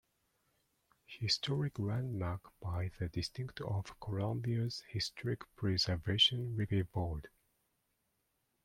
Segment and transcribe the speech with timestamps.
[1.05, 7.27] Historic Landmark by the District of Columbia's Historic Preservation Review Board.